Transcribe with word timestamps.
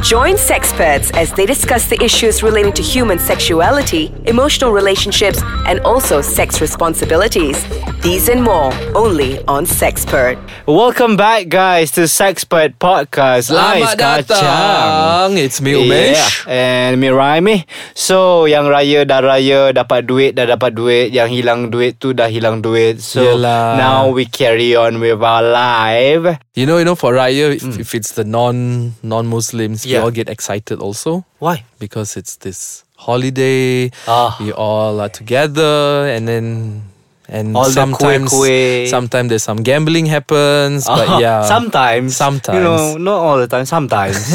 Join 0.00 0.40
sexperts 0.40 1.12
as 1.12 1.28
they 1.36 1.44
discuss 1.44 1.86
the 1.92 2.00
issues 2.02 2.42
relating 2.42 2.72
to 2.72 2.82
human 2.82 3.18
sexuality, 3.20 4.08
emotional 4.24 4.72
relationships, 4.72 5.42
and 5.68 5.78
also 5.80 6.24
sex 6.24 6.60
responsibilities. 6.60 7.60
These 8.00 8.32
and 8.32 8.40
more 8.42 8.72
only 8.96 9.44
on 9.44 9.68
Sexpert. 9.68 10.40
Welcome 10.64 11.20
back, 11.20 11.52
guys, 11.52 11.92
to 12.00 12.08
Sexpert 12.08 12.80
Podcast. 12.80 13.52
Selamat 13.52 13.92
Ais 13.92 13.92
kacang. 13.92 14.24
datang. 14.24 15.28
It's 15.36 15.60
me, 15.60 15.76
Umesh. 15.76 16.16
Yeah, 16.16 16.48
and 16.48 16.96
me 16.96 17.12
Raimi. 17.12 17.68
So, 17.92 18.48
yang 18.48 18.72
raya 18.72 19.04
dah 19.04 19.20
raya, 19.20 19.76
dapat 19.76 20.08
duit 20.08 20.32
dah 20.32 20.48
dapat 20.48 20.72
duit. 20.80 21.12
Yang 21.12 21.44
hilang 21.44 21.68
duit 21.68 22.00
tu 22.00 22.16
dah 22.16 22.32
hilang 22.32 22.64
duit. 22.64 23.04
So, 23.04 23.20
Yelah. 23.20 23.76
now 23.76 24.08
we 24.08 24.24
carry 24.24 24.72
on 24.72 24.96
with 24.96 25.20
our 25.20 25.44
life. 25.44 26.40
You 26.60 26.66
know, 26.66 26.76
you 26.76 26.84
know, 26.84 26.94
for 26.94 27.14
Raya, 27.14 27.56
if, 27.56 27.64
if 27.80 27.94
it's 27.94 28.12
the 28.12 28.24
non 28.24 28.92
non 29.02 29.26
Muslims, 29.26 29.86
we 29.86 29.96
all 29.96 30.10
get 30.10 30.28
excited 30.28 30.78
also 30.78 31.24
Why? 31.38 31.64
because 31.78 32.18
it's 32.18 32.36
this 32.36 32.84
holiday. 32.96 33.90
Ah. 34.06 34.36
We 34.38 34.52
all 34.52 35.00
are 35.00 35.08
together, 35.08 36.04
and 36.04 36.28
then 36.28 36.82
and 37.30 37.54
All 37.56 37.62
the 37.64 37.70
sometimes 37.70 38.34
kuih-kuih. 38.34 38.90
sometimes 38.90 39.30
there's 39.30 39.46
some 39.46 39.62
gambling 39.62 40.06
happens. 40.10 40.84
But 40.90 41.06
Ah, 41.06 41.18
yeah, 41.22 41.42
Sometimes. 41.46 42.18
Sometimes. 42.18 42.58
You 42.58 42.62
know, 42.66 42.98
not 42.98 43.18
all 43.22 43.38
the 43.38 43.46
time. 43.46 43.64
Sometimes. 43.70 44.18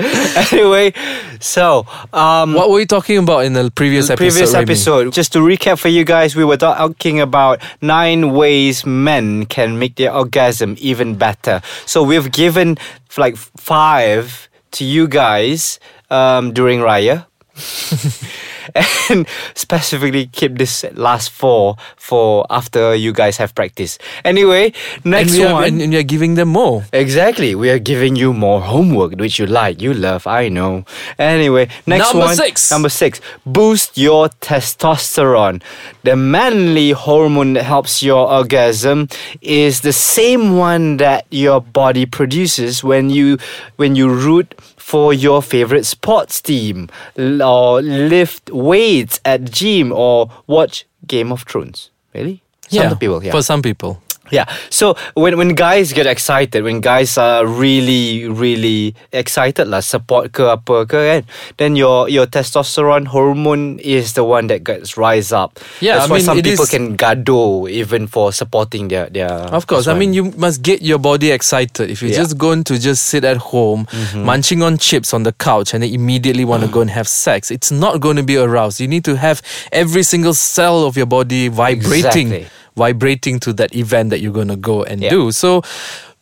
anyway, 0.52 0.92
so 1.40 1.84
um, 2.12 2.54
What 2.54 2.70
were 2.70 2.76
we 2.80 2.86
talking 2.86 3.18
about 3.18 3.44
in 3.44 3.52
the 3.52 3.70
previous 3.70 4.08
episode? 4.10 4.24
previous 4.32 4.50
Raimi? 4.56 4.62
episode. 4.62 5.12
Just 5.12 5.32
to 5.36 5.40
recap 5.40 5.78
for 5.78 5.88
you 5.92 6.04
guys, 6.04 6.34
we 6.34 6.44
were 6.48 6.56
talking 6.56 7.20
about 7.20 7.60
nine 7.84 8.32
ways 8.32 8.86
men 8.86 9.44
can 9.46 9.78
make 9.78 9.96
their 9.96 10.12
orgasm 10.14 10.76
even 10.80 11.16
better. 11.20 11.60
So 11.84 12.02
we've 12.02 12.32
given 12.32 12.78
like 13.16 13.36
five 13.36 14.48
to 14.80 14.84
you 14.88 15.06
guys 15.06 15.78
um, 16.08 16.52
during 16.56 16.80
Raya. 16.80 17.26
and 19.10 19.26
specifically 19.54 20.26
keep 20.26 20.58
this 20.58 20.84
last 20.94 21.30
four 21.30 21.76
for 21.96 22.46
after 22.50 22.94
you 22.94 23.12
guys 23.12 23.36
have 23.36 23.54
practice. 23.54 23.98
Anyway, 24.24 24.72
And 25.04 25.04
next 25.12 25.32
we 25.32 25.44
are, 25.44 25.54
one. 25.54 25.64
and, 25.64 25.82
and 25.82 25.92
we 25.92 25.98
are 25.98 26.02
giving 26.02 26.34
them 26.34 26.48
more. 26.48 26.84
Exactly. 26.92 27.54
We 27.54 27.70
are 27.70 27.78
giving 27.78 28.16
you 28.16 28.32
more 28.32 28.60
homework, 28.60 29.12
which 29.18 29.38
you 29.38 29.46
like, 29.46 29.80
you 29.80 29.94
love, 29.94 30.26
I 30.26 30.48
know. 30.48 30.84
Anyway, 31.18 31.68
next 31.86 32.12
Number 32.12 32.26
one. 32.26 32.36
six. 32.36 32.70
Number 32.70 32.88
six. 32.88 33.20
Boost 33.46 33.96
your 33.98 34.28
testosterone. 34.40 35.62
The 36.04 36.16
manly 36.16 36.90
hormone 36.90 37.54
that 37.54 37.64
helps 37.64 38.02
your 38.02 38.28
orgasm 38.30 39.08
is 39.40 39.80
the 39.82 39.92
same 39.92 40.56
one 40.56 40.96
that 40.98 41.26
your 41.30 41.60
body 41.60 42.06
produces 42.06 42.82
when 42.82 43.10
you 43.10 43.38
when 43.76 43.94
you 43.96 44.08
root 44.12 44.54
for 44.82 45.14
your 45.14 45.40
favorite 45.40 45.86
sports 45.86 46.42
team 46.42 46.88
or 47.16 47.80
lift 47.80 48.50
weights 48.50 49.20
at 49.24 49.50
gym 49.50 49.92
or 49.92 50.28
watch 50.48 50.84
Game 51.06 51.30
of 51.32 51.44
Thrones. 51.44 51.90
Really? 52.12 52.42
Some 52.68 52.98
people, 52.98 53.22
yeah. 53.22 53.30
For 53.30 53.42
some 53.42 53.62
people. 53.62 54.01
Yeah. 54.30 54.46
So 54.70 54.94
when 55.14 55.36
when 55.36 55.52
guys 55.58 55.92
get 55.92 56.06
excited, 56.06 56.62
when 56.64 56.80
guys 56.80 57.18
are 57.18 57.44
really 57.44 58.24
really 58.28 58.94
excited 59.12 59.68
lah, 59.68 59.80
support 59.84 60.32
ke 60.32 60.46
apa 60.46 60.86
ke 60.86 60.96
kan, 60.96 61.22
then 61.58 61.76
your 61.76 62.08
your 62.08 62.24
testosterone 62.24 63.10
hormone 63.12 63.76
is 63.82 64.14
the 64.14 64.24
one 64.24 64.46
that 64.48 64.64
gets 64.64 64.96
rise 64.96 65.32
up. 65.36 65.58
Yeah, 65.84 65.98
That's 66.00 66.06
I 66.06 66.10
why 66.10 66.16
mean, 66.16 66.24
some 66.24 66.36
people 66.40 66.64
is- 66.64 66.72
can 66.72 66.96
gado 66.96 67.68
even 67.68 68.06
for 68.06 68.32
supporting 68.32 68.88
their 68.88 69.10
their. 69.12 69.28
Of 69.52 69.66
course, 69.66 69.84
I 69.90 69.92
mean 69.98 70.14
you 70.14 70.32
must 70.38 70.62
get 70.62 70.80
your 70.80 71.02
body 71.02 71.28
excited. 71.34 71.90
If 71.90 72.00
you're 72.00 72.14
Yeah. 72.16 72.24
just 72.24 72.38
going 72.38 72.64
to 72.72 72.78
just 72.78 73.10
sit 73.12 73.28
at 73.28 73.52
home, 73.52 73.84
mm-hmm. 73.90 74.24
munching 74.24 74.62
on 74.62 74.78
chips 74.78 75.12
on 75.12 75.28
the 75.28 75.36
couch, 75.36 75.74
and 75.74 75.82
then 75.82 75.92
immediately 75.92 76.46
want 76.48 76.62
to 76.64 76.70
go 76.72 76.80
and 76.80 76.88
have 76.88 77.04
sex, 77.10 77.50
it's 77.50 77.68
not 77.74 78.00
going 78.00 78.16
to 78.16 78.24
be 78.24 78.38
aroused. 78.40 78.80
You 78.80 78.88
need 78.88 79.04
to 79.04 79.18
have 79.20 79.42
every 79.74 80.06
single 80.06 80.32
cell 80.32 80.86
of 80.88 80.96
your 80.96 81.10
body 81.10 81.48
vibrating, 81.52 82.32
Exactly. 82.32 82.61
Vibrating 82.76 83.38
to 83.40 83.52
that 83.54 83.74
event 83.74 84.10
that 84.10 84.20
you're 84.20 84.32
going 84.32 84.48
to 84.48 84.56
go 84.56 84.82
and 84.84 85.00
Yeah. 85.02 85.10
do. 85.10 85.32
So. 85.32 85.62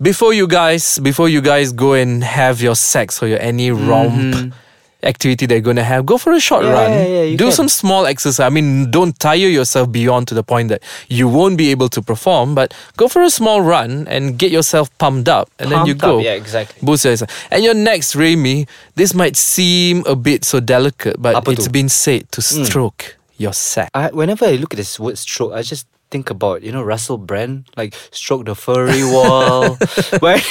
Before 0.02 0.32
you 0.32 0.48
guys, 0.48 0.98
before 1.02 1.28
you 1.28 1.42
guys 1.42 1.72
go 1.76 1.92
and 1.92 2.24
have 2.24 2.62
your 2.62 2.74
sex 2.74 3.22
or 3.22 3.28
your 3.28 3.38
any 3.38 3.70
romp 3.70 4.54
activity 5.02 5.44
that 5.44 5.54
you're 5.54 5.60
gonna 5.60 5.84
have, 5.84 6.06
go 6.06 6.16
for 6.16 6.32
a 6.32 6.40
short 6.40 6.62
Mm-hmm. 6.64 6.72
Yeah, 6.72 6.80
run. 6.82 6.92
yeah, 6.92 7.22
yeah, 7.24 7.36
do 7.36 7.44
can. 7.44 7.52
some 7.52 7.68
small 7.68 8.06
exercise. 8.06 8.40
I 8.40 8.48
mean, 8.48 8.90
don't 8.90 9.12
tire 9.18 9.36
yourself 9.52 9.92
beyond 9.92 10.26
to 10.28 10.34
the 10.34 10.42
point 10.42 10.70
that 10.70 10.82
you 11.08 11.28
won't 11.28 11.58
be 11.58 11.70
able 11.70 11.90
to 11.90 12.00
perform, 12.00 12.54
but 12.54 12.72
go 12.96 13.08
for 13.08 13.20
a 13.20 13.28
small 13.28 13.60
run 13.60 14.08
and 14.08 14.38
get 14.38 14.50
yourself 14.50 14.88
pumped 14.96 15.28
up. 15.28 15.50
And 15.58 15.70
then 15.70 15.84
you 15.84 15.92
Pumped 15.92 16.04
up, 16.04 16.08
go. 16.16 16.18
yeah, 16.20 16.32
exactly. 16.32 16.80
Boost 16.80 17.04
yourself. 17.04 17.28
And 17.50 17.62
your 17.62 17.74
next, 17.74 18.14
Raimi, 18.16 18.66
this 18.96 19.12
might 19.12 19.36
seem 19.36 20.02
a 20.06 20.16
bit 20.16 20.44
so 20.46 20.60
delicate, 20.60 21.20
but 21.20 21.34
Apa 21.36 21.50
it's 21.52 21.64
tu? 21.64 21.68
Hmm. 21.68 21.72
been 21.72 21.88
said 21.90 22.24
to 22.32 22.40
stroke 22.40 23.16
your 23.36 23.52
sack. 23.52 23.90
I, 23.92 24.08
whenever 24.16 24.46
I 24.46 24.52
look 24.56 24.72
at 24.72 24.78
this 24.78 24.98
word 24.98 25.18
stroke, 25.18 25.52
I 25.52 25.60
just 25.60 25.86
think 26.10 26.30
about 26.30 26.62
you 26.62 26.72
know 26.72 26.82
Russell 26.82 27.18
Brand 27.18 27.64
like 27.76 27.94
stroke 28.10 28.46
the 28.46 28.54
furry 28.54 29.04
wall. 29.04 29.76
but 30.20 30.42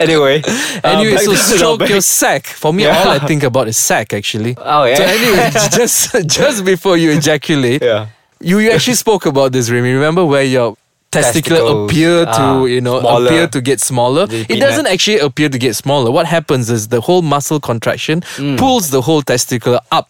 anyway, 0.00 0.42
Anyway, 0.84 1.14
back 1.14 1.22
so 1.24 1.34
stroke 1.34 1.88
your 1.88 2.00
sack. 2.02 2.46
For 2.46 2.72
me, 2.72 2.82
Yeah. 2.86 2.98
all 3.02 3.08
I 3.10 3.18
think 3.20 3.42
about 3.42 3.68
is 3.68 3.76
sack 3.78 4.12
actually. 4.12 4.56
Oh, 4.58 4.84
yeah? 4.84 4.96
So 4.96 5.04
anyway, 5.04 5.50
just 5.70 6.28
just 6.28 6.64
before 6.64 6.96
you 6.96 7.10
ejaculate, 7.12 7.82
Yeah. 7.82 8.08
you, 8.40 8.58
you 8.58 8.70
actually 8.70 8.94
spoke 8.96 9.26
about 9.26 9.52
this, 9.52 9.68
Raimi. 9.70 9.92
Remember 9.94 10.24
where 10.24 10.44
your 10.44 10.76
testicle 11.10 11.86
appear 11.86 12.24
to 12.26 12.30
ah, 12.32 12.64
you 12.64 12.80
know 12.80 13.00
smaller. 13.00 13.26
appear 13.26 13.46
to 13.48 13.60
get 13.60 13.80
smaller. 13.80 14.26
The 14.26 14.40
It 14.40 14.48
peanut. 14.48 14.60
doesn't 14.68 14.86
actually 14.86 15.18
appear 15.20 15.48
to 15.48 15.56
get 15.58 15.74
smaller. 15.76 16.10
What 16.10 16.26
happens 16.26 16.68
is 16.68 16.88
the 16.88 17.00
whole 17.00 17.22
muscle 17.22 17.60
contraction 17.60 18.20
Mm. 18.36 18.58
pulls 18.58 18.90
the 18.90 19.00
whole 19.00 19.22
testicle 19.22 19.80
up 19.90 20.08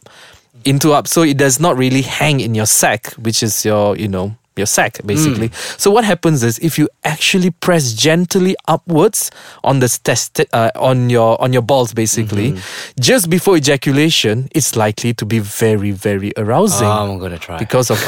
into 0.65 0.93
up, 0.93 1.07
so 1.07 1.23
it 1.23 1.37
does 1.37 1.61
not 1.61 1.77
really 1.77 2.03
hang 2.03 2.41
in 2.41 2.55
your 2.57 2.67
sac, 2.67 3.13
which 3.23 3.43
is 3.43 3.65
your 3.65 3.95
you 3.97 4.09
know 4.09 4.35
your 4.59 4.67
sack, 4.67 5.01
basically. 5.05 5.49
Mm. 5.51 5.81
So 5.81 5.91
what 5.91 6.05
happens 6.05 6.43
is 6.43 6.59
if 6.61 6.79
you 6.79 6.89
actually 7.05 7.51
press 7.51 7.93
gently 7.93 8.57
upwards 8.69 9.31
on 9.65 9.81
the 9.81 9.89
test 10.03 10.41
uh, 10.53 10.71
on 10.77 11.11
your 11.11 11.41
on 11.41 11.53
your 11.53 11.63
balls 11.63 11.93
basically, 11.95 12.53
Mm-hmm. 12.53 13.01
just 13.01 13.29
before 13.31 13.57
ejaculation, 13.57 14.49
it's 14.55 14.77
likely 14.77 15.13
to 15.15 15.25
be 15.25 15.39
very 15.41 15.91
very 15.91 16.33
arousing. 16.37 16.87
I'm 16.89 17.19
gonna 17.19 17.39
try. 17.39 17.59
Because 17.59 17.91
of 17.91 17.99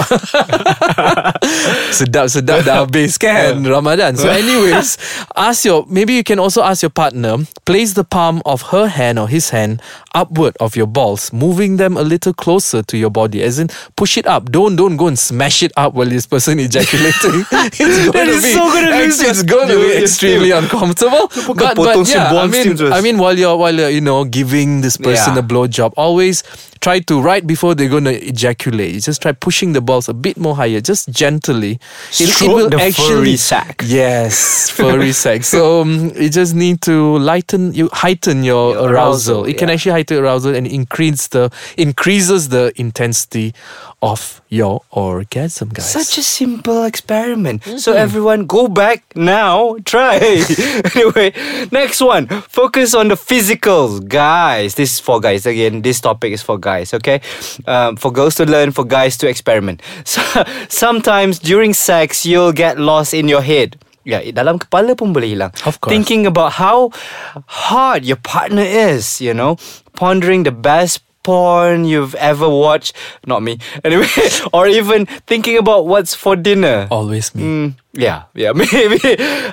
Sedap-sedap 1.92 2.64
dah 2.64 2.84
habis 2.84 3.16
kan 3.18 3.62
Ramadan 3.64 4.16
So 4.16 4.28
anyways 4.40 4.98
Ask 5.36 5.64
your 5.64 5.84
Maybe 5.88 6.14
you 6.14 6.24
can 6.24 6.38
also 6.38 6.62
ask 6.62 6.82
your 6.82 6.92
partner 6.92 7.38
Place 7.64 7.94
the 7.94 8.04
palm 8.04 8.42
of 8.44 8.70
her 8.74 8.88
hand 8.88 9.18
or 9.18 9.28
his 9.28 9.50
hand 9.50 9.80
Upward 10.14 10.56
of 10.60 10.76
your 10.76 10.86
balls 10.86 11.32
Moving 11.32 11.76
them 11.76 11.96
a 11.96 12.02
little 12.02 12.32
closer 12.34 12.82
to 12.82 12.96
your 12.98 13.10
body 13.10 13.42
As 13.42 13.58
in 13.58 13.68
Push 13.96 14.18
it 14.18 14.26
up 14.26 14.50
Don't 14.50 14.76
don't 14.76 14.96
go 14.96 15.06
and 15.08 15.18
smash 15.18 15.62
it 15.62 15.72
up 15.76 15.94
While 15.94 16.08
this 16.10 16.26
person 16.38 16.58
ejaculating 16.60 17.42
It's 17.82 18.10
going 18.14 18.28
to 18.30 18.38
be 18.40 18.52
so 18.54 18.62
gonna 18.70 18.94
lose 19.02 19.20
It's 19.20 19.42
your- 19.42 19.50
going 19.54 19.68
to 19.68 19.76
be 19.82 19.90
extremely 20.02 20.50
uncomfortable 20.54 21.26
but, 21.54 22.06
si 22.06 22.14
yeah 22.14 22.30
I 22.32 22.46
mean. 22.46 22.78
I 22.92 23.00
mean 23.00 23.18
while 23.18 23.36
you're 23.42 23.56
While 23.56 23.74
you're 23.74 23.90
you 23.90 24.00
know 24.00 24.24
Giving 24.24 24.80
this 24.86 24.96
person 24.96 25.34
Yeah. 25.34 25.40
a 25.42 25.42
blowjob 25.42 25.92
Always 25.96 26.42
try 26.80 26.98
to 27.00 27.20
right 27.20 27.46
before 27.46 27.74
they're 27.74 27.88
going 27.88 28.04
to 28.04 28.14
ejaculate 28.26 28.94
you 28.94 29.00
just 29.00 29.22
try 29.22 29.32
pushing 29.32 29.72
the 29.72 29.80
balls 29.80 30.08
a 30.08 30.14
bit 30.14 30.36
more 30.38 30.56
higher 30.56 30.80
just 30.80 31.10
gently 31.10 31.78
Stroke 32.10 32.70
the 32.70 32.92
furry 32.96 33.36
sack. 33.36 33.82
yes 33.86 34.70
furry 34.76 35.12
sack 35.12 35.44
so 35.44 35.82
um, 35.82 36.10
you 36.16 36.28
just 36.28 36.54
need 36.54 36.80
to 36.82 37.18
lighten 37.18 37.72
you 37.74 37.88
heighten 37.92 38.44
your, 38.44 38.74
Your 38.74 38.90
arousal, 38.90 39.40
arousal, 39.40 39.44
it 39.46 39.58
can 39.58 39.70
actually 39.70 39.92
heighten 39.92 40.18
arousal 40.18 40.54
and 40.54 40.66
increase 40.66 41.28
the 41.28 41.50
increases 41.76 42.48
the 42.48 42.72
intensity 42.76 43.54
of 44.00 44.40
your 44.48 44.82
orgasm 44.92 45.68
guys 45.70 45.90
Such 45.90 46.18
a 46.18 46.22
simple 46.22 46.84
experiment. 46.84 47.64
So 47.64 47.92
everyone 47.94 48.46
go 48.46 48.68
back 48.68 49.02
now, 49.16 49.76
try. 49.84 50.16
anyway, 50.94 51.32
next 51.72 52.00
one. 52.00 52.28
Focus 52.46 52.94
on 52.94 53.08
the 53.08 53.16
physicals. 53.16 54.06
Guys, 54.06 54.74
this 54.76 54.94
is 54.94 55.00
for 55.00 55.20
guys. 55.20 55.46
Again, 55.46 55.82
this 55.82 56.00
topic 56.00 56.32
is 56.32 56.42
for 56.42 56.56
guys, 56.58 56.67
okay? 56.94 57.20
Um, 57.66 57.96
for 57.96 58.12
girls 58.12 58.34
to 58.36 58.44
learn, 58.44 58.72
for 58.72 58.84
guys 58.84 59.16
to 59.18 59.28
experiment. 59.28 59.80
So, 60.08 60.22
sometimes 60.68 61.38
during 61.38 61.74
sex, 61.74 62.24
you'll 62.24 62.52
get 62.52 62.78
lost 62.80 63.12
in 63.12 63.28
your 63.28 63.42
head. 63.42 63.76
Ya, 64.08 64.24
dalam 64.32 64.56
kepala 64.56 64.96
pun 64.96 65.12
boleh 65.12 65.36
hilang. 65.36 65.52
Of 65.68 65.84
course. 65.84 65.92
Thinking 65.92 66.24
about 66.24 66.56
how 66.56 66.88
hard 67.44 68.08
your 68.08 68.16
partner 68.16 68.64
is, 68.64 69.20
you 69.20 69.36
know, 69.36 69.60
pondering 69.92 70.48
the 70.48 70.54
best 70.54 71.04
porn 71.28 71.84
you've 71.84 72.14
ever 72.16 72.48
watched. 72.48 72.96
Not 73.28 73.44
me. 73.44 73.58
Anyway, 73.84 74.08
or 74.56 74.64
even 74.66 75.04
thinking 75.28 75.56
about 75.60 75.84
what's 75.86 76.14
for 76.16 76.36
dinner. 76.36 76.88
always 76.90 77.34
me 77.36 77.42
Mm, 77.44 77.68
yeah, 77.92 78.22
yeah, 78.34 78.52
maybe. 78.60 78.98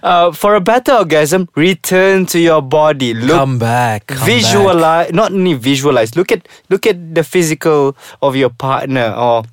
Uh, 0.04 0.32
for 0.32 0.56
a 0.56 0.62
better 0.64 0.94
orgasm, 1.04 1.48
return 1.56 2.26
to 2.32 2.40
your 2.40 2.62
body. 2.64 3.12
Look, 3.14 3.36
come 3.36 3.60
back 3.60 4.08
come 4.08 4.18
back. 4.18 4.28
visualize. 4.28 5.12
Not 5.12 5.32
only 5.36 5.54
visualize. 5.60 6.16
Look 6.16 6.32
at 6.32 6.48
look 6.72 6.88
at 6.88 6.96
the 7.16 7.24
physical 7.24 7.96
of 8.22 8.36
your 8.40 8.50
partner 8.52 9.12
or 9.12 9.44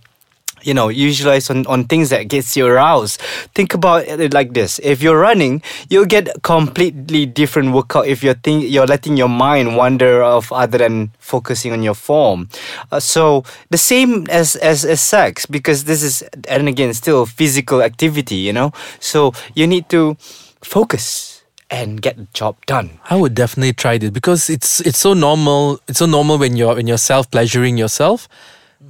you 0.65 0.75
know 0.75 0.89
visualize 0.89 1.51
on, 1.51 1.67
on 1.67 1.85
things 1.85 2.11
that 2.11 2.29
gets 2.29 2.57
you 2.57 2.67
aroused 2.67 3.21
think 3.55 3.75
about 3.75 4.05
it 4.07 4.33
like 4.33 4.53
this 4.55 4.81
if 4.83 5.03
you're 5.03 5.19
running 5.19 5.63
you'll 5.89 6.07
get 6.07 6.29
completely 6.43 7.27
different 7.27 7.73
workout 7.73 8.07
if 8.07 8.23
you're 8.23 8.35
think 8.35 8.65
you're 8.69 8.87
letting 8.87 9.17
your 9.17 9.29
mind 9.29 9.77
wander 9.77 10.23
off 10.23 10.53
other 10.53 10.79
than 10.79 11.11
focusing 11.19 11.73
on 11.73 11.83
your 11.83 11.95
form 11.95 12.49
uh, 12.91 13.01
so 13.01 13.45
the 13.71 13.79
same 13.79 14.27
as, 14.31 14.57
as 14.57 14.85
as 14.85 15.01
sex 15.01 15.47
because 15.47 15.85
this 15.85 16.03
is 16.03 16.23
and 16.49 16.69
again 16.69 16.93
still 16.95 17.27
physical 17.27 17.83
activity 17.83 18.37
you 18.37 18.53
know 18.53 18.73
so 19.01 19.33
you 19.55 19.67
need 19.67 19.89
to 19.89 20.17
focus 20.63 21.43
and 21.71 22.03
get 22.03 22.17
the 22.17 22.27
job 22.35 22.55
done 22.67 23.01
I 23.09 23.17
would 23.17 23.35
definitely 23.35 23.73
try 23.73 23.99
this 23.99 24.11
because 24.11 24.49
it's 24.49 24.81
it's 24.81 24.99
so 24.99 25.15
normal. 25.15 25.81
It's 25.89 25.99
so 25.99 26.07
normal 26.07 26.39
when 26.39 26.57
you're 26.57 26.75
when 26.75 26.87
you're 26.87 26.99
self 26.99 27.31
pleasuring 27.31 27.77
yourself. 27.77 28.29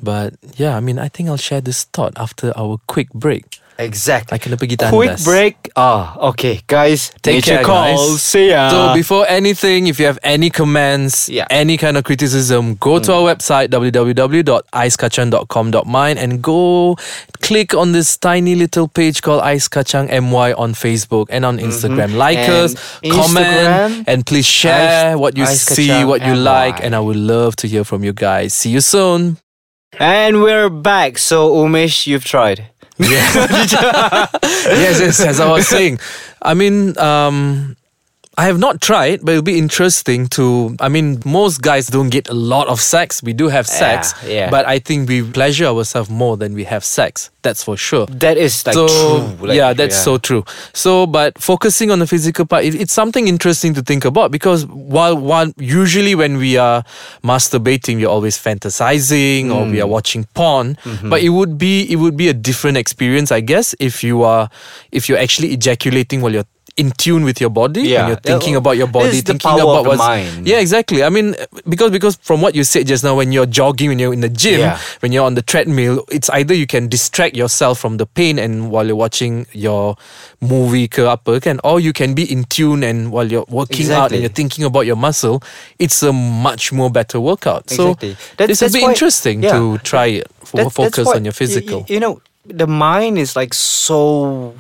But 0.01 0.35
yeah, 0.57 0.77
I 0.77 0.81
mean, 0.81 0.99
I 0.99 1.09
think 1.09 1.29
I'll 1.29 1.37
share 1.37 1.61
this 1.61 1.85
thought 1.85 2.15
after 2.17 2.53
our 2.57 2.79
quick 2.87 3.11
break. 3.13 3.45
exactly 3.83 4.37
I 4.37 4.39
kena 4.39 4.55
pergi 4.61 4.77
quick 4.93 5.17
break 5.25 5.57
ah 5.81 6.13
okay 6.31 6.61
guys 6.69 7.09
Take 7.25 7.41
nature 7.41 7.57
care, 7.57 7.65
calls 7.67 8.21
guys. 8.21 8.23
see 8.23 8.51
ya 8.53 8.69
So 8.71 8.93
before 8.95 9.25
anything, 9.27 9.89
if 9.89 9.97
you 9.99 10.05
have 10.07 10.21
any 10.23 10.51
comments, 10.53 11.27
Yeah. 11.33 11.49
any 11.51 11.79
kind 11.81 11.97
of 11.97 12.05
criticism, 12.05 12.77
go 12.79 13.01
to 13.01 13.11
our 13.17 13.25
website 13.33 13.73
www.icekachang.com.my 13.73 16.09
and 16.21 16.43
go 16.45 16.95
click 17.41 17.73
on 17.75 17.91
this 17.97 18.15
tiny 18.21 18.55
little 18.55 18.87
page 18.93 19.23
called 19.25 19.41
Ice 19.43 19.67
Kachang 19.73 20.07
MY 20.13 20.53
on 20.55 20.75
Facebook 20.77 21.27
and 21.33 21.43
on 21.49 21.57
Instagram. 21.59 22.13
Like 22.15 22.39
Mm-hmm. 22.45 22.53
And 22.53 22.71
us, 22.71 22.77
comment, 23.11 24.05
and 24.07 24.21
please 24.29 24.47
share 24.47 25.17
Ice- 25.17 25.19
what 25.19 25.33
you 25.37 25.45
Ice 25.49 25.63
see, 25.65 26.05
what 26.05 26.21
you 26.23 26.37
like, 26.37 26.79
and 26.85 26.93
I 26.95 27.01
would 27.01 27.17
love 27.19 27.57
to 27.65 27.67
hear 27.67 27.83
from 27.89 28.05
you 28.05 28.13
guys. 28.13 28.53
See 28.55 28.69
you 28.71 28.81
soon. 28.85 29.42
And 29.99 30.43
we're 30.43 30.71
back. 30.71 31.19
So 31.19 31.55
Umesh, 31.55 32.07
you've 32.07 32.25
tried. 32.25 32.71
yes, 32.99 33.35
yes, 35.01 35.21
as 35.21 35.41
I 35.41 35.51
was 35.51 35.67
saying. 35.69 35.99
I 36.41 36.55
mean, 36.55 36.97
um, 36.99 37.77
I 38.43 38.47
have 38.47 38.59
not 38.59 38.81
tried, 38.81 39.21
but 39.25 39.31
it'll 39.31 39.43
be 39.45 39.57
interesting 39.57 40.27
to. 40.31 40.75
I 40.81 40.89
mean, 40.89 41.23
most 41.25 41.63
guys 41.63 41.87
don't 41.87 42.09
get 42.09 42.29
a 42.29 42.35
lot 42.35 42.67
of 42.67 42.81
sex. 42.81 43.23
We 43.23 43.33
do 43.33 43.47
have 43.47 43.69
sex, 43.69 44.13
yeah. 44.27 44.51
but 44.51 44.67
I 44.67 44.81
think 44.81 45.09
we 45.09 45.23
pleasure 45.23 45.67
ourselves 45.67 46.11
more 46.11 46.37
than 46.37 46.53
we 46.53 46.65
have 46.65 46.83
sex. 46.85 47.31
That's 47.43 47.63
for 47.63 47.77
sure. 47.77 48.07
That 48.07 48.37
is 48.39 48.67
like 48.67 48.75
so 48.75 48.89
true. 48.89 49.47
Like, 49.47 49.57
yeah, 49.57 49.73
that's 49.75 49.97
so 49.97 50.19
true. 50.19 50.45
So, 50.73 51.07
but 51.07 51.39
focusing 51.39 51.93
on 51.93 52.01
the 52.01 52.07
physical 52.09 52.45
part, 52.45 52.65
it, 52.65 52.75
it's 52.75 52.93
something 52.93 53.29
interesting 53.29 53.75
to 53.75 53.83
think 53.83 54.05
about 54.05 54.33
because 54.33 54.67
while 54.67 55.17
one 55.17 55.55
usually 55.57 56.17
when 56.17 56.37
we 56.37 56.57
are 56.57 56.83
masturbating, 57.23 57.97
we're 57.99 58.09
always 58.09 58.37
fantasizing 58.37 59.55
or 59.55 59.71
we 59.71 59.81
are 59.81 59.87
Mm. 59.87 59.97
watching 59.99 60.25
porn. 60.35 60.75
Mm-hmm. 60.83 61.11
But 61.11 61.23
it 61.23 61.29
would 61.29 61.59
be 61.59 61.87
it 61.93 61.97
would 61.97 62.17
be 62.17 62.27
a 62.29 62.35
different 62.35 62.77
experience, 62.77 63.31
I 63.31 63.41
guess, 63.41 63.73
if 63.79 64.03
you 64.03 64.25
are 64.25 64.51
if 64.91 65.09
you're 65.09 65.19
actually 65.19 65.53
ejaculating 65.53 66.23
while 66.23 66.33
you're 66.33 66.51
in 66.77 66.91
tune 66.97 67.23
with 67.25 67.41
your 67.41 67.51
body 67.51 67.83
Yeah. 67.83 68.01
and 68.01 68.09
you're 68.09 68.17
thinking 68.25 68.57
about 68.57 68.77
your 68.77 68.87
body, 68.87 69.21
thinking 69.21 69.45
about 69.51 69.61
of 69.61 69.85
the 69.85 69.89
what's 69.91 69.99
mind. 70.01 70.47
yeah, 70.49 70.59
exactly. 70.59 71.05
I 71.05 71.11
mean, 71.11 71.37
because 71.69 71.91
because 71.91 72.17
from 72.23 72.41
what 72.41 72.55
you 72.55 72.65
said 72.65 72.87
just 72.87 73.05
now, 73.05 73.15
when 73.15 73.31
you're 73.33 73.45
jogging, 73.47 73.89
when 73.91 73.99
you're 73.99 74.13
in 74.15 74.21
the 74.25 74.29
gym, 74.33 74.61
Yeah. 74.61 74.79
when 75.01 75.13
you're 75.13 75.25
on 75.29 75.35
the 75.35 75.43
treadmill, 75.43 76.05
it's 76.11 76.31
either 76.31 76.55
you 76.55 76.67
can 76.67 76.89
distract 76.89 77.37
yourself 77.37 77.79
from 77.79 77.99
the 77.99 78.07
pain 78.07 78.39
and 78.39 78.71
while 78.73 78.87
you're 78.87 78.97
watching 78.97 79.47
your 79.53 79.97
movie 80.41 80.89
ke 80.89 81.01
apa 81.05 81.41
kan, 81.41 81.61
or 81.63 81.79
you 81.79 81.93
can 81.93 82.15
be 82.15 82.25
in 82.25 82.45
tune 82.49 82.83
and 82.83 83.13
while 83.13 83.29
you're 83.29 83.45
working 83.53 83.93
out 83.93 84.11
and 84.13 84.21
you're 84.25 84.33
thinking 84.33 84.65
about 84.65 84.87
your 84.89 84.97
muscle, 84.97 85.43
it's 85.79 86.03
a 86.03 86.13
much 86.13 86.73
more 86.73 86.89
better 86.89 87.21
workout. 87.21 87.69
So 87.69 87.93
Exactly. 87.93 88.17
That- 88.41 88.49
this 88.49 88.61
will 88.61 88.69
that's 88.73 88.77
be 88.77 88.83
why- 88.83 88.91
interesting 88.97 89.43
yeah. 89.45 89.53
to 89.53 89.79
try 89.85 90.07
it. 90.25 90.27
For 90.43 90.65
That- 90.65 90.73
focus 90.73 91.07
what- 91.07 91.17
on 91.17 91.25
your 91.25 91.33
physical. 91.37 91.85
You, 91.89 92.01
know, 92.01 92.21
the 92.49 92.67
mind 92.67 93.17
is 93.19 93.37
like 93.37 93.55
so 93.55 94.55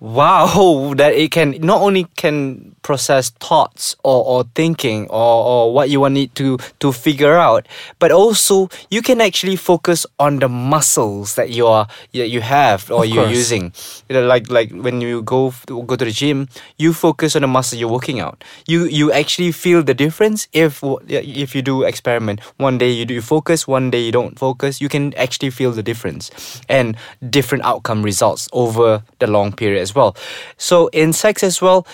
wow 0.00 0.94
that 0.96 1.14
it 1.14 1.30
can 1.30 1.52
not 1.60 1.80
only 1.82 2.04
can 2.16 2.74
process 2.88 3.28
thoughts 3.36 3.92
or, 4.02 4.24
or 4.24 4.44
thinking 4.56 5.04
or, 5.12 5.36
or 5.50 5.74
what 5.76 5.90
you 5.92 6.00
want 6.00 6.16
it 6.16 6.32
to 6.40 6.56
to 6.80 6.88
figure 6.92 7.36
out. 7.36 7.68
But 8.00 8.10
also 8.12 8.68
you 8.88 9.02
can 9.04 9.20
actually 9.20 9.56
focus 9.60 10.06
on 10.18 10.38
the 10.40 10.48
muscles 10.48 11.34
that 11.36 11.50
you 11.52 11.66
are 11.68 11.84
that 12.16 12.32
you 12.32 12.40
have 12.40 12.88
or 12.90 13.04
Of 13.04 13.10
you're 13.12 13.28
course. 13.28 13.36
using. 13.36 13.64
You 14.08 14.16
know, 14.16 14.24
like 14.26 14.48
like 14.48 14.72
when 14.72 15.04
you 15.04 15.20
go 15.20 15.52
go 15.68 15.94
to 16.00 16.04
the 16.08 16.10
gym 16.22 16.48
you 16.80 16.92
focus 16.96 17.36
on 17.36 17.42
the 17.44 17.48
muscle 17.58 17.76
you're 17.78 17.92
working 17.92 18.20
out. 18.24 18.40
You 18.66 18.88
you 18.88 19.12
actually 19.12 19.52
feel 19.52 19.82
the 19.84 19.94
difference 19.94 20.48
if 20.56 20.80
if 21.08 21.52
you 21.54 21.60
do 21.60 21.84
experiment. 21.84 22.40
One 22.56 22.78
day 22.80 22.90
you 22.90 23.04
do 23.04 23.20
focus 23.20 23.68
one 23.68 23.90
day 23.92 24.00
you 24.00 24.12
don't 24.12 24.38
focus 24.38 24.80
you 24.80 24.88
can 24.88 25.12
actually 25.20 25.50
feel 25.52 25.72
the 25.76 25.82
difference 25.84 26.30
and 26.72 26.96
different 27.28 27.64
outcome 27.68 28.00
results 28.02 28.48
over 28.52 29.02
the 29.20 29.26
long 29.26 29.52
period 29.52 29.82
as 29.84 29.92
well. 29.94 30.16
So 30.56 30.88
in 30.96 31.12
sex 31.12 31.42
as 31.44 31.60
well 31.60 31.84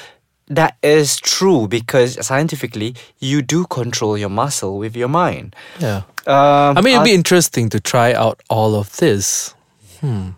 that 0.48 0.76
is 0.82 1.16
true 1.20 1.66
because 1.68 2.18
scientifically 2.24 2.94
you 3.18 3.40
do 3.42 3.64
control 3.66 4.18
your 4.18 4.28
muscle 4.28 4.76
with 4.78 4.94
your 4.96 5.08
mind 5.08 5.54
yeah. 5.80 6.02
um, 6.26 6.76
I 6.76 6.80
mean, 6.82 6.94
it'd 6.94 7.04
be 7.04 7.14
interesting 7.14 7.70
to 7.70 7.80
try 7.80 8.12
out 8.12 8.40
all 8.50 8.74
of 8.74 8.96
this. 8.96 9.54
Hmm. 10.00 10.30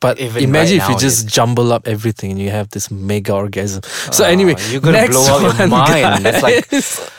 But 0.00 0.18
Even 0.18 0.44
imagine 0.44 0.78
right 0.78 0.88
if 0.90 0.94
you 0.94 0.98
just 0.98 1.28
jumble 1.28 1.72
up 1.72 1.86
everything 1.86 2.30
and 2.30 2.40
you 2.40 2.50
have 2.50 2.70
this 2.70 2.90
mega 2.90 3.34
orgasm. 3.34 3.82
So 4.12 4.24
anyway, 4.24 4.54
Ah, 4.56 4.70
you're 4.70 4.80
gonna 4.80 5.06
blow 5.08 5.26
out 5.28 5.58
your 5.58 5.68
mind. 5.82 6.24
It's 6.26 6.42
like- 6.42 7.10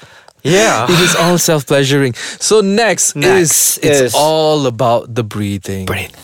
yeah 0.44 0.86
it 0.89 1.00
is 1.00 1.16
all 1.16 1.38
self 1.38 1.68
pleasuring. 1.68 2.13
So 2.39 2.62
next, 2.62 3.16
Next 3.16 3.77
is 3.77 4.01
it's 4.01 4.16
all 4.16 4.66
about 4.66 5.13
the 5.13 5.24
breathing. 5.24 5.86
Breathe. 5.86 6.16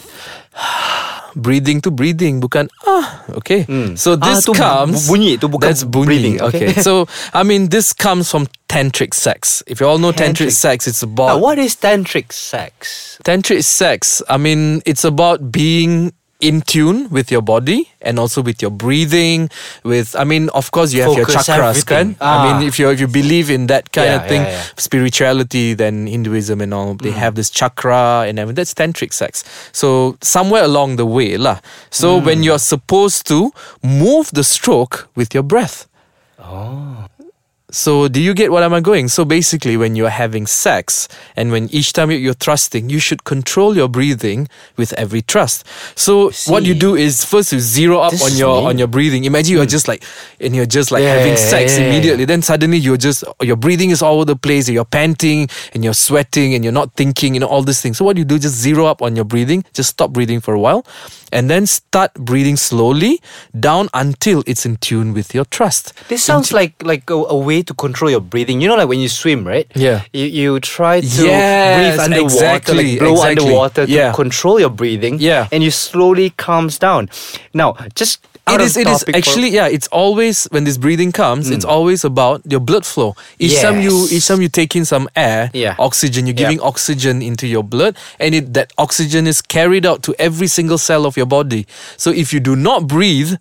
Breathing 1.38 1.81
to 1.86 1.94
breathing, 1.94 2.42
bukan 2.42 2.66
ah. 2.89 3.22
Okay. 3.38 3.62
So 3.94 4.18
Ah, 4.18 4.34
this 4.34 4.50
bu- 4.50 4.57
comes. 4.57 5.06
bunyi, 5.06 5.38
tu 5.38 5.45
bukan 5.45 5.69
that's 5.69 5.86
bunyi. 5.86 6.06
breathing, 6.10 6.36
okay? 6.42 6.74
Okay. 6.74 6.81
so 6.81 7.06
I 7.30 7.45
mean, 7.45 7.69
this 7.69 7.94
comes 7.94 8.25
from 8.34 8.50
tantric 8.66 9.13
sex. 9.13 9.62
If 9.69 9.78
you 9.80 9.86
all 9.86 10.01
know 10.01 10.10
tantric, 10.10 10.50
Tantric. 10.50 10.57
sex, 10.57 10.88
it's 10.89 11.06
Now, 11.06 11.13
about 11.13 11.39
what 11.45 11.62
is 11.62 11.78
tantric 11.78 12.34
sex 12.34 13.22
Tantric 13.22 13.62
sex, 13.63 14.25
I 14.25 14.42
mean, 14.42 14.81
it's 14.89 15.06
about 15.06 15.54
being 15.54 16.10
in 16.39 16.62
tune 16.62 17.10
with 17.10 17.31
your 17.31 17.42
body 17.42 17.89
and 18.01 18.19
also 18.19 18.42
with 18.44 18.62
your 18.62 18.69
breathing. 18.69 19.50
With, 19.84 20.16
I 20.16 20.24
mean, 20.24 20.50
of 20.54 20.69
course, 20.69 20.94
you 20.94 21.01
have 21.01 21.18
your 21.18 21.25
Focus 21.25 21.48
chakras, 21.50 21.81
everything. 21.81 22.16
kan? 22.16 22.22
I 22.22 22.36
mean, 22.45 22.57
Ah. 22.62 22.68
if 22.69 22.78
you 22.78 22.89
if 22.94 23.00
you 23.01 23.07
believe 23.10 23.50
in 23.50 23.66
that 23.74 23.89
kind 23.92 24.06
Yeah, 24.13 24.22
of 24.22 24.30
thing, 24.30 24.42
yeah, 24.45 24.62
yeah. 24.62 24.63
spirituality, 24.78 25.74
then 25.74 26.06
Hinduism 26.06 26.62
and 26.62 26.74
all, 26.74 26.94
Mm. 26.94 27.01
they 27.01 27.12
have 27.18 27.34
this 27.34 27.50
chakra 27.50 28.30
and 28.30 28.38
everything. 28.38 28.56
That's 28.62 28.74
tantric 28.78 29.13
sex. 29.18 29.42
So 29.74 30.18
somewhere 30.22 30.62
along 30.63 30.98
the 31.01 31.06
way, 31.10 31.38
lah. 31.42 31.57
So 31.89 32.22
Mm. 32.22 32.25
when 32.25 32.38
you're 32.45 32.62
supposed 32.62 33.25
to 33.34 33.50
move 33.81 34.30
the 34.31 34.44
stroke 34.45 35.10
with 35.18 35.34
your 35.34 35.44
breath. 35.44 35.88
So 37.69 38.07
do 38.07 38.21
you 38.21 38.33
get 38.33 38.49
what 38.49 38.63
am 38.63 38.73
I 38.73 38.79
going? 38.79 39.09
So 39.09 39.25
basically, 39.25 39.75
when 39.75 39.97
you're 39.97 40.09
having 40.09 40.47
sex 40.47 41.09
and 41.36 41.51
when 41.51 41.67
each 41.69 41.91
time 41.91 42.09
you- 42.09 42.17
you're 42.17 42.33
thrusting, 42.33 42.89
you 42.89 43.00
should 43.00 43.25
control 43.25 43.75
your 43.75 43.89
breathing 43.89 44.47
with 44.77 44.93
every 44.93 45.19
thrust. 45.19 45.65
So 45.93 46.31
what 46.47 46.63
you 46.63 46.74
do 46.74 46.95
is 46.95 47.25
first 47.25 47.51
you 47.51 47.59
zero 47.59 48.00
up 48.00 48.12
This 48.12 48.24
on 48.24 48.38
your 48.38 48.69
on 48.69 48.77
your 48.77 48.88
breathing. 48.88 49.25
Imagine 49.25 49.55
you're 49.55 49.65
hmm. 49.65 49.69
just 49.69 49.89
like 49.89 50.01
and 50.39 50.55
you're 50.55 50.65
just 50.65 50.91
like 50.91 51.03
Yeah, 51.03 51.15
having 51.19 51.36
sex 51.36 51.74
yeah, 51.74 51.79
yeah. 51.79 51.88
immediately. 51.91 52.24
Then 52.24 52.41
suddenly 52.41 52.77
you're 52.77 52.95
just 52.95 53.25
your 53.41 53.57
breathing 53.57 53.89
is 53.91 54.01
all 54.01 54.15
over 54.15 54.25
the 54.25 54.38
place. 54.38 54.69
You're 54.69 54.86
panting 54.86 55.50
and 55.74 55.83
you're 55.83 55.93
sweating 55.93 56.53
and 56.55 56.63
you're 56.63 56.71
not 56.71 56.95
thinking. 56.95 57.33
You 57.33 57.41
know 57.41 57.47
all 57.47 57.63
these 57.63 57.81
things. 57.81 57.97
So 57.97 58.05
what 58.05 58.15
you 58.15 58.24
do, 58.24 58.39
just 58.39 58.55
zero 58.55 58.86
up 58.86 59.01
on 59.01 59.17
your 59.17 59.25
breathing. 59.25 59.65
Just 59.74 59.89
stop 59.89 60.12
breathing 60.13 60.39
for 60.39 60.53
a 60.53 60.59
while, 60.59 60.86
and 61.33 61.50
then 61.50 61.67
start 61.67 62.13
breathing 62.13 62.55
slowly 62.55 63.19
down 63.59 63.89
until 63.93 64.41
it's 64.47 64.65
in 64.65 64.77
tune 64.77 65.13
with 65.13 65.36
your 65.36 65.43
thrust. 65.43 65.91
This 66.07 66.24
sounds 66.24 66.53
like 66.53 66.75
like 66.81 67.09
a, 67.09 67.15
a 67.15 67.36
way 67.36 67.56
to 67.63 67.73
control 67.73 68.09
your 68.11 68.21
breathing. 68.21 68.61
You 68.61 68.67
know, 68.67 68.75
like 68.75 68.87
when 68.87 68.99
you 68.99 69.09
swim, 69.09 69.45
right? 69.47 69.67
Yeah. 69.75 70.03
You 70.13 70.25
you 70.25 70.59
try 70.59 71.01
to 71.01 71.07
Yes, 71.07 71.97
breathe 71.97 71.99
underwater, 72.05 72.35
exactly, 72.35 72.89
like 72.91 72.99
blow 72.99 73.13
exactly. 73.13 73.45
underwater 73.45 73.85
to 73.85 73.91
Yeah. 73.91 74.11
control 74.13 74.59
your 74.59 74.69
breathing. 74.69 75.17
Yeah. 75.19 75.47
And 75.51 75.63
you 75.63 75.71
slowly 75.71 76.31
calms 76.31 76.77
down. 76.79 77.09
Now, 77.53 77.75
just 77.95 78.19
out 78.47 78.61
It 78.61 78.65
is. 78.65 78.77
It 78.77 78.87
is 78.87 79.03
actually. 79.13 79.49
Yeah. 79.49 79.67
It's 79.67 79.87
always 79.91 80.47
when 80.51 80.63
this 80.63 80.77
breathing 80.77 81.11
comes. 81.11 81.49
It's 81.49 81.65
hmm. 81.65 81.71
always 81.71 82.05
about 82.05 82.41
your 82.47 82.61
blood 82.61 82.85
flow. 82.85 83.15
Each 83.39 83.59
time 83.59 83.81
you, 83.81 84.07
each 84.09 84.27
time 84.27 84.41
you 84.41 84.47
take 84.49 84.75
in 84.75 84.85
some 84.85 85.09
air, 85.15 85.51
Yeah. 85.53 85.75
oxygen. 85.79 86.27
You're 86.27 86.35
Yeah. 86.35 86.47
giving 86.47 86.61
oxygen 86.61 87.21
into 87.21 87.45
your 87.45 87.63
blood, 87.63 87.97
and 88.19 88.33
it, 88.33 88.53
that 88.53 88.71
oxygen 88.77 89.27
is 89.27 89.41
carried 89.41 89.85
out 89.85 90.01
to 90.03 90.15
every 90.17 90.47
single 90.47 90.77
cell 90.77 91.05
of 91.05 91.17
your 91.17 91.27
body. 91.27 91.67
So 91.97 92.11
if 92.11 92.31
you 92.31 92.39
do 92.39 92.55
not 92.55 92.87
breathe 92.87 93.35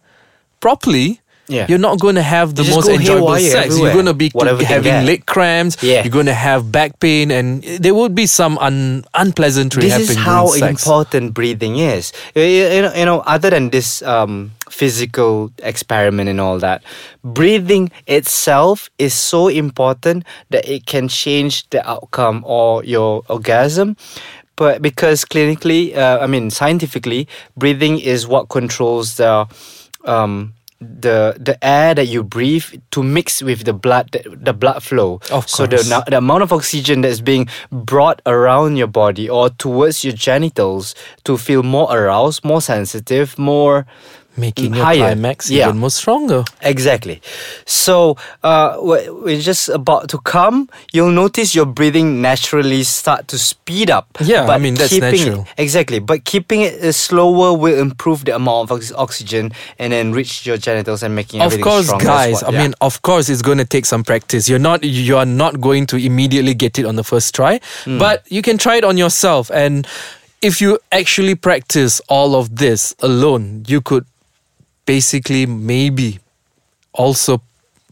properly. 0.60 1.20
Yeah. 1.48 1.66
You're 1.68 1.78
not 1.78 2.00
going 2.00 2.16
to 2.16 2.22
have 2.22 2.54
the 2.54 2.64
most 2.64 2.88
enjoyable 2.88 3.36
sex. 3.36 3.66
everywhere. 3.66 3.84
You're 3.84 3.92
going 3.94 4.06
to 4.06 4.14
be 4.14 4.30
Whatever 4.30 4.62
you 4.62 4.66
can 4.66 4.82
having 4.82 5.06
leg 5.06 5.26
cramps. 5.26 5.82
Yeah. 5.82 6.02
You're 6.02 6.10
going 6.10 6.26
to 6.26 6.34
have 6.34 6.72
back 6.72 6.98
pain, 6.98 7.30
and 7.30 7.62
there 7.62 7.94
will 7.94 8.08
be 8.08 8.26
some 8.26 8.58
un, 8.58 9.04
unpleasantry 9.14 9.82
this 9.82 9.92
happening 9.92 10.10
is 10.10 10.16
how 10.16 10.52
important 10.54 11.34
breathing 11.34 11.76
is. 11.78 12.12
You 12.34 12.82
know, 12.82 12.94
you 12.94 13.04
know, 13.04 13.20
other 13.20 13.50
than 13.50 13.70
this 13.70 14.02
um, 14.02 14.52
physical 14.68 15.52
experiment 15.62 16.28
and 16.28 16.40
all 16.40 16.58
that, 16.58 16.82
breathing 17.22 17.90
itself 18.06 18.90
is 18.98 19.14
so 19.14 19.48
important 19.48 20.24
that 20.50 20.68
it 20.68 20.86
can 20.86 21.08
change 21.08 21.68
the 21.70 21.86
outcome 21.88 22.42
or 22.46 22.84
your 22.84 23.22
orgasm. 23.28 23.96
but 24.56 24.80
because 24.80 25.24
clinically, 25.24 25.94
uh, 25.94 26.18
I 26.20 26.26
mean 26.26 26.50
scientifically, 26.50 27.28
breathing 27.56 28.00
is 28.00 28.26
what 28.26 28.48
controls 28.48 29.16
the 29.16 29.46
um, 30.04 30.55
the 30.80 31.36
the 31.38 31.56
air 31.64 31.94
that 31.94 32.06
you 32.06 32.22
breathe 32.22 32.64
to 32.90 33.02
mix 33.02 33.42
with 33.42 33.64
the 33.64 33.72
blood 33.72 34.10
the, 34.12 34.36
the 34.36 34.52
blood 34.52 34.82
flow. 34.82 35.20
Of 35.30 35.48
So 35.48 35.66
the 35.66 35.82
the 36.08 36.18
amount 36.18 36.42
of 36.42 36.52
oxygen 36.52 37.00
that's 37.00 37.20
being 37.20 37.48
brought 37.70 38.20
around 38.26 38.76
your 38.76 38.86
body 38.86 39.28
or 39.28 39.50
towards 39.50 40.04
your 40.04 40.12
genitals 40.12 40.94
to 41.24 41.38
feel 41.38 41.62
more 41.62 41.88
aroused, 41.96 42.44
more 42.44 42.60
sensitive, 42.60 43.38
more 43.38 43.86
Making 44.36 44.74
your 44.74 44.84
higher. 44.84 44.98
climax 45.14 45.50
Yeah. 45.50 45.66
even 45.68 45.78
more 45.78 45.90
stronger. 45.90 46.44
Exactly. 46.62 47.20
So 47.64 48.16
uh, 48.42 48.76
we're 48.80 49.40
just 49.40 49.68
about 49.68 50.08
to 50.10 50.18
come. 50.18 50.68
You'll 50.92 51.10
notice 51.10 51.54
your 51.54 51.66
breathing 51.66 52.20
naturally 52.20 52.82
start 52.84 53.28
to 53.28 53.38
speed 53.38 53.90
up. 53.90 54.06
Yeah, 54.20 54.46
I 54.46 54.58
mean, 54.58 54.74
that's 54.74 54.92
it- 54.92 55.00
natural. 55.00 55.46
exactly, 55.56 55.98
but 56.00 56.24
keeping 56.24 56.60
it 56.62 56.82
uh, 56.82 56.92
slower 56.92 57.56
will 57.56 57.78
improve 57.78 58.24
the 58.24 58.34
amount 58.34 58.70
of 58.70 58.76
ox- 58.76 58.92
oxygen 58.92 59.52
and 59.78 59.92
then 59.92 60.12
reach 60.12 60.46
your 60.46 60.56
genitals 60.56 61.02
and 61.02 61.14
making 61.14 61.40
Of 61.40 61.46
everything 61.46 61.64
course, 61.64 61.86
stronger. 61.86 62.04
Guys. 62.06 62.34
what- 62.42 62.48
I 62.48 62.50
yeah. 62.52 62.62
mean, 62.62 62.74
of 62.80 63.02
course, 63.02 63.28
it's 63.28 63.42
going 63.42 63.58
to 63.58 63.64
take 63.64 63.86
some 63.86 64.04
practice. 64.04 64.48
You're 64.48 64.58
not 64.58 64.84
you 64.84 65.16
are 65.16 65.26
not 65.26 65.60
going 65.60 65.86
to 65.86 65.96
immediately 65.96 66.54
get 66.54 66.78
it 66.78 66.84
on 66.86 66.96
the 66.96 67.04
first 67.04 67.34
try, 67.34 67.60
Hmm. 67.84 67.98
but 67.98 68.22
you 68.28 68.42
can 68.42 68.58
try 68.58 68.76
it 68.76 68.84
on 68.84 68.96
yourself. 68.96 69.50
And 69.50 69.86
if 70.42 70.60
you 70.60 70.78
actually 70.92 71.34
practice 71.34 72.00
all 72.08 72.34
of 72.36 72.56
this 72.56 72.94
alone, 73.00 73.64
you 73.66 73.80
could 73.80 74.04
basically 74.86 75.44
maybe 75.46 76.18
also 76.94 77.42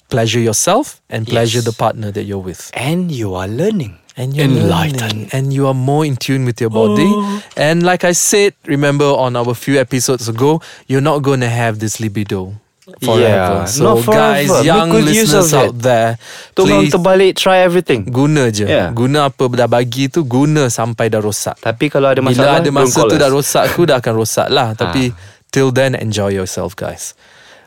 pleasure 0.08 0.40
yourself 0.40 1.00
and 1.10 1.26
pleasure 1.26 1.58
Yes. 1.58 1.66
the 1.66 1.74
partner 1.74 2.10
that 2.12 2.24
you're 2.24 2.42
with. 2.42 2.70
and 2.72 3.10
you 3.10 3.34
are 3.34 3.48
learning. 3.50 3.98
And 4.14 4.30
you're 4.30 4.46
Enlightened. 4.46 5.02
learning, 5.02 5.28
and 5.34 5.50
you 5.50 5.66
are 5.66 5.74
more 5.74 6.06
in 6.06 6.14
tune 6.14 6.46
with 6.46 6.62
your 6.62 6.70
body. 6.70 7.02
Oh. 7.02 7.42
And 7.58 7.82
like 7.82 8.06
I 8.06 8.14
said, 8.14 8.54
remember 8.62 9.10
on 9.10 9.34
our 9.34 9.58
few 9.58 9.74
episodes 9.74 10.30
ago, 10.30 10.62
you're 10.86 11.02
not 11.02 11.26
going 11.26 11.42
to 11.42 11.50
have 11.50 11.82
this 11.82 11.98
libido 11.98 12.54
Yeah, 13.02 13.10
forever. 13.10 13.66
so 13.66 13.82
not 13.82 14.06
guys, 14.06 14.46
forever. 14.46 14.62
Make 14.62 14.70
young 14.70 14.88
good 14.94 15.04
use 15.10 15.34
listeners 15.34 15.50
of 15.50 15.58
out 15.58 15.74
it. 15.74 15.82
there, 15.82 16.10
Tolong 16.54 16.86
terbalik, 16.94 17.34
try 17.34 17.66
everything. 17.66 18.06
guna 18.06 18.54
je. 18.54 18.70
Yeah. 18.70 18.94
Guna 18.94 19.34
apa 19.34 19.50
dah 19.50 19.66
bagi 19.66 20.06
tu 20.06 20.22
guna 20.22 20.70
sampai 20.70 21.10
dah 21.10 21.18
rosak. 21.18 21.58
Tapi 21.58 21.90
kalau 21.90 22.14
ada 22.14 22.22
Bila 22.22 22.30
masalah, 22.30 22.62
ada 22.62 22.70
don't 22.70 22.76
masa 22.86 23.00
tu 23.10 23.16
dah 23.18 23.30
rosak, 23.34 23.62
aku 23.66 23.82
dah 23.82 23.98
akan 23.98 24.14
rosak 24.14 24.46
lah. 24.46 24.78
Tapi 24.78 25.10
ah. 25.10 25.33
Till 25.54 25.70
then, 25.70 25.94
enjoy 25.94 26.30
yourself, 26.34 26.75
guys. 26.75 27.14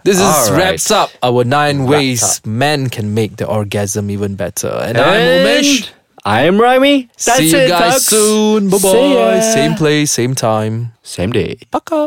This 0.04 0.20
is 0.20 0.28
Alright. 0.28 0.60
wraps 0.60 0.92
up 0.92 1.10
our 1.24 1.44
nine 1.44 1.78
Wraps 1.88 1.92
ways 1.92 2.24
up. 2.40 2.46
men 2.46 2.88
can 2.92 3.14
make 3.16 3.32
the 3.40 3.48
orgasm 3.48 4.12
even 4.12 4.36
better. 4.36 4.72
And, 4.88 4.98
I'm 5.00 5.20
And 5.20 5.48
Umesh. 5.48 5.90
I'm 6.28 6.56
Raimi. 6.60 7.08
That's 7.26 7.40
See 7.40 7.52
you 7.56 7.64
it, 7.64 7.70
guys 7.72 8.06
soon. 8.06 8.68
Bye 8.70 8.80
bye. 8.84 9.40
Same 9.56 9.74
place, 9.80 10.12
same 10.12 10.36
time. 10.36 10.92
Same 11.16 11.32
day. 11.32 11.52
Paka. 11.72 12.00